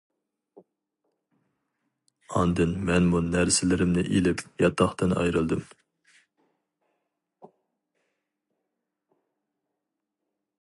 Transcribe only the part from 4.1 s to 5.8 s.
ئېلىپ ياتاقتىن ئايرىلدىم.